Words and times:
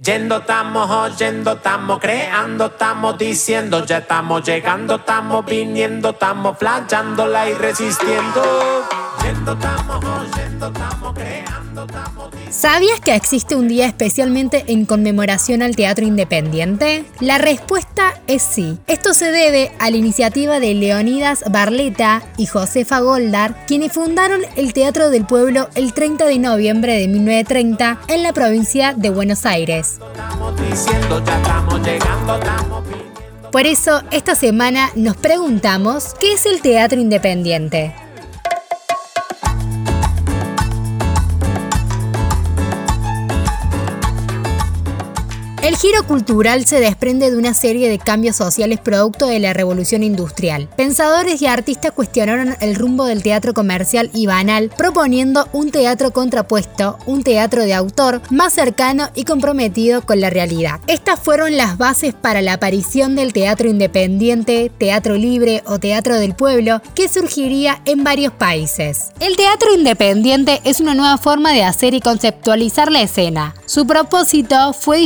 Yendo 0.00 0.36
estamos, 0.36 0.88
oyendo 0.88 1.54
estamos, 1.54 1.98
creando 1.98 2.66
estamos, 2.66 3.18
diciendo 3.18 3.84
ya 3.84 3.98
estamos 3.98 4.44
llegando, 4.44 4.94
estamos 4.94 5.44
viniendo, 5.44 6.10
estamos 6.10 6.56
flanchándola 6.56 7.50
y 7.50 7.54
resistiendo. 7.54 8.42
Yendo 9.24 9.54
estamos, 9.54 10.04
oyendo 10.04 10.47
¿Sabías 12.50 13.00
que 13.00 13.14
existe 13.14 13.54
un 13.54 13.68
día 13.68 13.86
especialmente 13.86 14.64
en 14.68 14.84
conmemoración 14.84 15.62
al 15.62 15.76
teatro 15.76 16.04
independiente? 16.04 17.04
La 17.20 17.38
respuesta 17.38 18.14
es 18.26 18.42
sí. 18.42 18.78
Esto 18.86 19.14
se 19.14 19.30
debe 19.30 19.70
a 19.78 19.90
la 19.90 19.96
iniciativa 19.96 20.58
de 20.58 20.74
Leonidas 20.74 21.44
Barleta 21.50 22.22
y 22.36 22.46
Josefa 22.46 23.00
Goldar, 23.00 23.66
quienes 23.66 23.92
fundaron 23.92 24.40
el 24.56 24.72
Teatro 24.72 25.10
del 25.10 25.26
Pueblo 25.26 25.68
el 25.74 25.92
30 25.92 26.24
de 26.24 26.38
noviembre 26.38 26.94
de 26.94 27.08
1930 27.08 28.00
en 28.08 28.22
la 28.22 28.32
provincia 28.32 28.94
de 28.94 29.10
Buenos 29.10 29.46
Aires. 29.46 29.98
Por 33.52 33.66
eso, 33.66 34.02
esta 34.10 34.34
semana 34.34 34.90
nos 34.94 35.16
preguntamos, 35.16 36.14
¿qué 36.20 36.32
es 36.32 36.44
el 36.46 36.60
teatro 36.60 37.00
independiente? 37.00 37.94
El 45.68 45.76
giro 45.76 46.02
cultural 46.06 46.64
se 46.64 46.80
desprende 46.80 47.30
de 47.30 47.36
una 47.36 47.52
serie 47.52 47.90
de 47.90 47.98
cambios 47.98 48.36
sociales 48.36 48.80
producto 48.80 49.26
de 49.26 49.38
la 49.38 49.52
revolución 49.52 50.02
industrial. 50.02 50.66
Pensadores 50.78 51.42
y 51.42 51.46
artistas 51.46 51.92
cuestionaron 51.92 52.56
el 52.62 52.74
rumbo 52.74 53.04
del 53.04 53.22
teatro 53.22 53.52
comercial 53.52 54.10
y 54.14 54.24
banal, 54.24 54.70
proponiendo 54.74 55.46
un 55.52 55.70
teatro 55.70 56.10
contrapuesto, 56.10 56.96
un 57.04 57.22
teatro 57.22 57.64
de 57.64 57.74
autor 57.74 58.22
más 58.30 58.54
cercano 58.54 59.10
y 59.14 59.24
comprometido 59.24 60.00
con 60.00 60.22
la 60.22 60.30
realidad. 60.30 60.80
Estas 60.86 61.20
fueron 61.20 61.58
las 61.58 61.76
bases 61.76 62.14
para 62.14 62.40
la 62.40 62.54
aparición 62.54 63.14
del 63.14 63.34
teatro 63.34 63.68
independiente, 63.68 64.72
teatro 64.78 65.16
libre 65.16 65.62
o 65.66 65.78
teatro 65.78 66.16
del 66.16 66.34
pueblo, 66.34 66.80
que 66.94 67.08
surgiría 67.08 67.82
en 67.84 68.04
varios 68.04 68.32
países. 68.32 69.10
El 69.20 69.36
teatro 69.36 69.74
independiente 69.74 70.62
es 70.64 70.80
una 70.80 70.94
nueva 70.94 71.18
forma 71.18 71.52
de 71.52 71.64
hacer 71.64 71.92
y 71.92 72.00
conceptualizar 72.00 72.90
la 72.90 73.02
escena. 73.02 73.54
Su 73.66 73.86
propósito 73.86 74.72
fue 74.72 75.00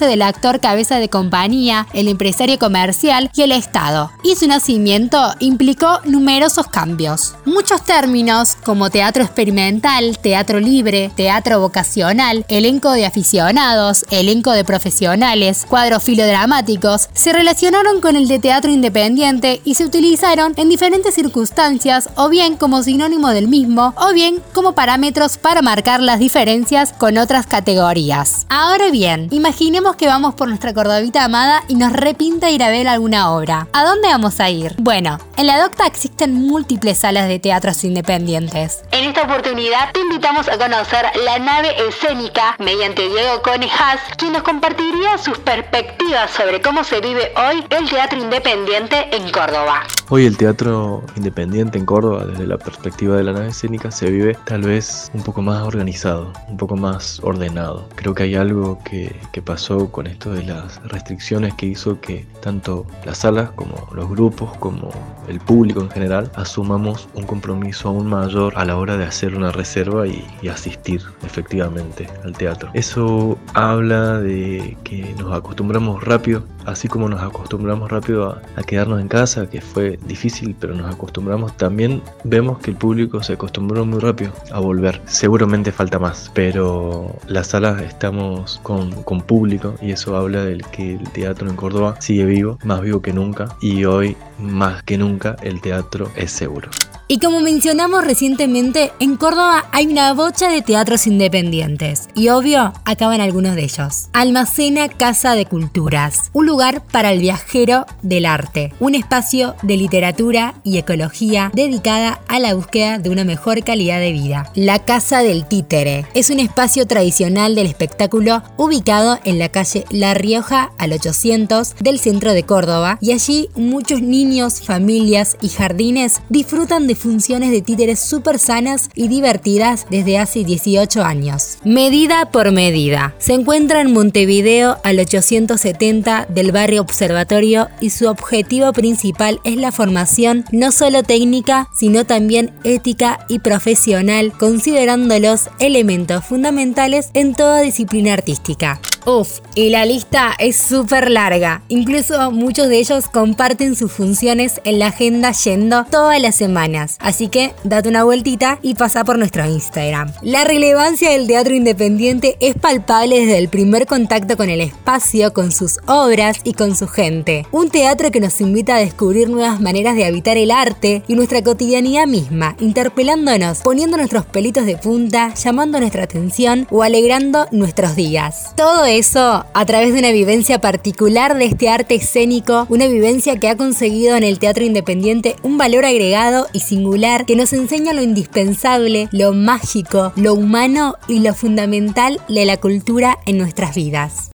del 0.00 0.22
actor 0.22 0.60
cabeza 0.60 0.98
de 0.98 1.08
compañía, 1.08 1.86
el 1.92 2.08
empresario 2.08 2.58
comercial 2.58 3.30
y 3.34 3.42
el 3.42 3.52
Estado, 3.52 4.10
y 4.24 4.34
su 4.36 4.46
nacimiento 4.48 5.32
implicó 5.38 6.00
numerosos 6.04 6.66
cambios. 6.66 7.34
Muchos 7.44 7.84
términos 7.84 8.56
como 8.64 8.90
teatro 8.90 9.22
experimental, 9.22 10.18
teatro 10.18 10.60
libre, 10.60 11.10
teatro 11.14 11.60
vocacional, 11.60 12.44
elenco 12.48 12.92
de 12.92 13.06
aficionados, 13.06 14.04
elenco 14.10 14.52
de 14.52 14.64
profesionales, 14.64 15.66
cuadros 15.68 16.02
filodramáticos, 16.02 17.08
se 17.12 17.32
relacionaron 17.32 18.00
con 18.00 18.16
el 18.16 18.28
de 18.28 18.38
teatro 18.38 18.70
independiente 18.70 19.60
y 19.64 19.74
se 19.74 19.84
utilizaron 19.84 20.54
en 20.56 20.68
diferentes 20.68 21.14
circunstancias 21.14 22.08
o 22.16 22.28
bien 22.28 22.56
como 22.56 22.82
sinónimo 22.82 23.28
del 23.28 23.48
mismo 23.48 23.94
o 23.96 24.12
bien 24.12 24.42
como 24.52 24.72
parámetros 24.72 25.36
para 25.36 25.62
marcar 25.62 26.00
las 26.00 26.18
diferencias 26.18 26.92
con 26.92 27.18
otras 27.18 27.46
categorías. 27.46 28.46
Ahora 28.48 28.90
bien, 28.90 29.28
imaginemos 29.72 29.96
que 29.96 30.06
vamos 30.06 30.34
por 30.34 30.48
nuestra 30.48 30.74
Cordovita 30.74 31.24
amada 31.24 31.62
y 31.66 31.76
nos 31.76 31.94
repinta 31.94 32.50
ir 32.50 32.62
a 32.62 32.68
ver 32.68 32.86
alguna 32.88 33.32
obra. 33.32 33.68
¿A 33.72 33.84
dónde 33.84 34.08
vamos 34.08 34.38
a 34.38 34.50
ir? 34.50 34.74
Bueno, 34.76 35.16
en 35.38 35.46
la 35.46 35.58
Docta 35.58 35.86
existen 35.86 36.34
múltiples 36.34 36.98
salas 36.98 37.26
de 37.26 37.38
teatros 37.38 37.82
independientes. 37.82 38.82
En 38.90 39.08
esta 39.08 39.22
oportunidad 39.22 39.90
te 39.94 40.00
invitamos 40.00 40.46
a 40.48 40.58
conocer 40.58 41.06
la 41.24 41.38
nave 41.38 41.70
escénica 41.88 42.54
mediante 42.58 43.08
Diego 43.08 43.40
Conejas, 43.40 43.98
quien 44.18 44.34
nos 44.34 44.42
compartiría 44.42 45.16
sus 45.16 45.38
perspectivas 45.38 46.30
sobre 46.32 46.60
cómo 46.60 46.84
se 46.84 47.00
vive 47.00 47.32
hoy 47.34 47.64
el 47.70 47.88
teatro 47.88 48.18
independiente 48.18 49.08
en 49.16 49.30
Córdoba. 49.30 49.84
Hoy 50.10 50.26
el 50.26 50.36
teatro 50.36 51.02
independiente 51.16 51.78
en 51.78 51.86
Córdoba, 51.86 52.26
desde 52.26 52.46
la 52.46 52.58
perspectiva 52.58 53.16
de 53.16 53.24
la 53.24 53.32
nave 53.32 53.48
escénica, 53.48 53.90
se 53.90 54.10
vive 54.10 54.36
tal 54.44 54.60
vez 54.60 55.10
un 55.14 55.22
poco 55.22 55.40
más 55.40 55.62
organizado, 55.62 56.30
un 56.48 56.58
poco 56.58 56.76
más 56.76 57.20
ordenado. 57.22 57.88
Creo 57.94 58.14
que 58.14 58.24
hay 58.24 58.34
algo 58.34 58.78
que, 58.84 59.18
que 59.32 59.40
pasó 59.40 59.61
con 59.68 60.08
esto 60.08 60.32
de 60.32 60.42
las 60.42 60.82
restricciones 60.88 61.54
que 61.54 61.66
hizo 61.66 62.00
que 62.00 62.26
tanto 62.40 62.84
las 63.04 63.18
salas 63.18 63.50
como 63.52 63.88
los 63.94 64.10
grupos 64.10 64.56
como 64.58 64.90
el 65.28 65.38
público 65.38 65.80
en 65.80 65.90
general 65.90 66.32
asumamos 66.34 67.08
un 67.14 67.22
compromiso 67.24 67.88
aún 67.88 68.08
mayor 68.08 68.54
a 68.56 68.64
la 68.64 68.76
hora 68.76 68.96
de 68.96 69.04
hacer 69.04 69.36
una 69.36 69.52
reserva 69.52 70.06
y, 70.06 70.24
asistir 70.52 71.00
efectivamente 71.24 72.06
al 72.24 72.34
teatro. 72.34 72.68
Eso 72.74 73.38
habla 73.54 74.20
de 74.20 74.76
que 74.84 75.14
nos 75.18 75.32
acostumbramos 75.32 76.04
rápido, 76.04 76.44
así 76.66 76.88
como 76.88 77.08
nos 77.08 77.22
acostumbramos 77.22 77.90
rápido 77.90 78.28
a, 78.28 78.42
a 78.56 78.62
quedarnos 78.62 79.00
en 79.00 79.08
casa, 79.08 79.48
que 79.48 79.62
fue 79.62 79.98
difícil, 80.06 80.54
pero 80.60 80.74
nos 80.74 80.92
acostumbramos. 80.94 81.56
También 81.56 82.02
vemos 82.24 82.58
que 82.58 82.72
el 82.72 82.76
público 82.76 83.22
se 83.22 83.32
acostumbró 83.32 83.86
muy 83.86 84.00
rápido 84.00 84.32
a 84.52 84.60
volver. 84.60 85.00
Seguramente 85.06 85.72
falta 85.72 85.98
más, 85.98 86.30
pero 86.34 87.16
las 87.28 87.46
salas 87.46 87.80
estamos 87.80 88.60
con, 88.62 88.90
con 89.04 89.22
público 89.22 89.51
y 89.80 89.90
eso 89.90 90.16
habla 90.16 90.44
del 90.44 90.64
que 90.66 90.94
el 90.94 91.10
teatro 91.10 91.48
en 91.48 91.56
Córdoba 91.56 91.96
sigue 92.00 92.24
vivo, 92.24 92.58
más 92.64 92.80
vivo 92.80 93.02
que 93.02 93.12
nunca 93.12 93.48
y 93.60 93.84
hoy 93.84 94.16
más 94.38 94.82
que 94.82 94.96
nunca 94.96 95.36
el 95.42 95.60
teatro 95.60 96.10
es 96.16 96.30
seguro. 96.30 96.70
Y 97.12 97.18
como 97.18 97.40
mencionamos 97.40 98.06
recientemente, 98.06 98.90
en 98.98 99.18
Córdoba 99.18 99.66
hay 99.70 99.86
una 99.86 100.14
bocha 100.14 100.48
de 100.48 100.62
teatros 100.62 101.06
independientes. 101.06 102.08
Y 102.14 102.30
obvio, 102.30 102.72
acaban 102.86 103.20
algunos 103.20 103.54
de 103.54 103.64
ellos. 103.64 104.08
Almacena 104.14 104.88
Casa 104.88 105.34
de 105.34 105.44
Culturas, 105.44 106.30
un 106.32 106.46
lugar 106.46 106.82
para 106.86 107.12
el 107.12 107.20
viajero 107.20 107.84
del 108.00 108.24
arte, 108.24 108.72
un 108.80 108.94
espacio 108.94 109.56
de 109.60 109.76
literatura 109.76 110.54
y 110.64 110.78
ecología 110.78 111.50
dedicada 111.52 112.18
a 112.28 112.38
la 112.38 112.54
búsqueda 112.54 112.98
de 112.98 113.10
una 113.10 113.24
mejor 113.24 113.62
calidad 113.62 114.00
de 114.00 114.12
vida. 114.12 114.50
La 114.54 114.78
Casa 114.78 115.22
del 115.22 115.44
Títere 115.46 116.06
es 116.14 116.30
un 116.30 116.40
espacio 116.40 116.86
tradicional 116.86 117.54
del 117.54 117.66
espectáculo 117.66 118.42
ubicado 118.56 119.18
en 119.24 119.38
la 119.38 119.50
calle 119.50 119.84
La 119.90 120.14
Rioja 120.14 120.72
al 120.78 120.94
800 120.94 121.74
del 121.78 121.98
centro 121.98 122.32
de 122.32 122.44
Córdoba 122.44 122.96
y 123.02 123.12
allí 123.12 123.50
muchos 123.54 124.00
niños, 124.00 124.62
familias 124.62 125.36
y 125.42 125.50
jardines 125.50 126.22
disfrutan 126.30 126.86
de 126.86 127.01
funciones 127.02 127.50
de 127.50 127.60
títeres 127.62 128.00
súper 128.00 128.38
sanas 128.38 128.88
y 128.94 129.08
divertidas 129.08 129.86
desde 129.90 130.18
hace 130.18 130.44
18 130.44 131.02
años. 131.02 131.58
Medida 131.64 132.30
por 132.30 132.52
medida. 132.52 133.14
Se 133.18 133.34
encuentra 133.34 133.80
en 133.80 133.92
Montevideo 133.92 134.78
al 134.84 134.98
870 134.98 136.26
del 136.28 136.52
barrio 136.52 136.80
Observatorio 136.80 137.68
y 137.80 137.90
su 137.90 138.08
objetivo 138.08 138.72
principal 138.72 139.40
es 139.44 139.56
la 139.56 139.72
formación 139.72 140.44
no 140.52 140.72
solo 140.72 141.02
técnica, 141.02 141.68
sino 141.74 142.04
también 142.04 142.52
ética 142.64 143.26
y 143.28 143.40
profesional, 143.40 144.32
considerándolos 144.38 145.50
elementos 145.58 146.24
fundamentales 146.24 147.10
en 147.14 147.34
toda 147.34 147.60
disciplina 147.60 148.12
artística. 148.12 148.80
Uf, 149.04 149.40
y 149.56 149.70
la 149.70 149.84
lista 149.84 150.32
es 150.38 150.56
súper 150.56 151.10
larga. 151.10 151.62
Incluso 151.68 152.30
muchos 152.30 152.68
de 152.68 152.78
ellos 152.78 153.08
comparten 153.08 153.74
sus 153.74 153.90
funciones 153.90 154.60
en 154.62 154.78
la 154.78 154.88
agenda 154.88 155.32
yendo 155.32 155.84
todas 155.90 156.20
las 156.22 156.36
semanas. 156.36 156.98
Así 157.00 157.26
que 157.26 157.52
date 157.64 157.88
una 157.88 158.04
vueltita 158.04 158.60
y 158.62 158.74
pasa 158.74 159.02
por 159.04 159.18
nuestro 159.18 159.44
Instagram. 159.44 160.12
La 160.22 160.44
relevancia 160.44 161.10
del 161.10 161.26
teatro 161.26 161.54
independiente 161.56 162.36
es 162.38 162.54
palpable 162.54 163.18
desde 163.20 163.38
el 163.38 163.48
primer 163.48 163.86
contacto 163.86 164.36
con 164.36 164.50
el 164.50 164.60
espacio, 164.60 165.32
con 165.32 165.50
sus 165.50 165.78
obras 165.86 166.38
y 166.44 166.52
con 166.52 166.76
su 166.76 166.86
gente. 166.86 167.44
Un 167.50 167.70
teatro 167.70 168.12
que 168.12 168.20
nos 168.20 168.40
invita 168.40 168.76
a 168.76 168.80
descubrir 168.80 169.28
nuevas 169.28 169.60
maneras 169.60 169.96
de 169.96 170.04
habitar 170.04 170.36
el 170.36 170.52
arte 170.52 171.02
y 171.08 171.16
nuestra 171.16 171.42
cotidianidad 171.42 172.06
misma, 172.06 172.54
interpelándonos, 172.60 173.62
poniendo 173.62 173.96
nuestros 173.96 174.26
pelitos 174.26 174.64
de 174.64 174.76
punta, 174.76 175.34
llamando 175.34 175.80
nuestra 175.80 176.04
atención 176.04 176.68
o 176.70 176.84
alegrando 176.84 177.48
nuestros 177.50 177.96
días. 177.96 178.52
Todo 178.56 178.91
eso 178.98 179.44
a 179.52 179.66
través 179.66 179.92
de 179.92 179.98
una 179.98 180.10
vivencia 180.10 180.60
particular 180.60 181.36
de 181.36 181.46
este 181.46 181.68
arte 181.68 181.94
escénico, 181.94 182.66
una 182.68 182.86
vivencia 182.86 183.38
que 183.38 183.48
ha 183.48 183.56
conseguido 183.56 184.16
en 184.16 184.24
el 184.24 184.38
teatro 184.38 184.64
independiente 184.64 185.36
un 185.42 185.58
valor 185.58 185.84
agregado 185.84 186.46
y 186.52 186.60
singular 186.60 187.26
que 187.26 187.36
nos 187.36 187.52
enseña 187.52 187.92
lo 187.92 188.02
indispensable, 188.02 189.08
lo 189.12 189.32
mágico, 189.32 190.12
lo 190.16 190.34
humano 190.34 190.94
y 191.08 191.20
lo 191.20 191.34
fundamental 191.34 192.20
de 192.28 192.44
la 192.44 192.56
cultura 192.56 193.18
en 193.26 193.38
nuestras 193.38 193.74
vidas. 193.74 194.30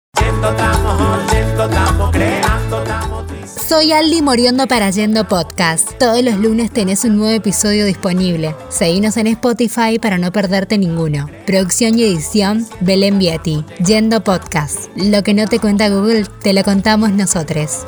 Soy 3.72 3.90
Aldi 3.90 4.20
Moriondo 4.20 4.66
para 4.68 4.90
Yendo 4.90 5.26
Podcast. 5.26 5.92
Todos 5.98 6.22
los 6.22 6.34
lunes 6.34 6.70
tenés 6.70 7.06
un 7.06 7.16
nuevo 7.16 7.34
episodio 7.34 7.86
disponible. 7.86 8.54
Seguinos 8.68 9.16
en 9.16 9.28
Spotify 9.28 9.98
para 9.98 10.18
no 10.18 10.30
perderte 10.30 10.76
ninguno. 10.76 11.30
Producción 11.46 11.98
y 11.98 12.02
edición, 12.02 12.66
Belén 12.80 13.18
Vietti. 13.18 13.64
Yendo 13.82 14.22
Podcast. 14.22 14.90
Lo 14.94 15.22
que 15.22 15.32
no 15.32 15.46
te 15.46 15.58
cuenta 15.58 15.88
Google, 15.88 16.26
te 16.42 16.52
lo 16.52 16.62
contamos 16.64 17.12
nosotros. 17.12 17.86